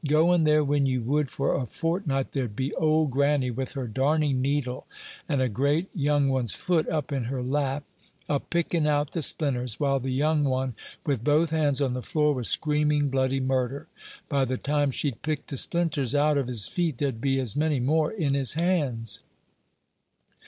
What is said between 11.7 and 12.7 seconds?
on the floor, was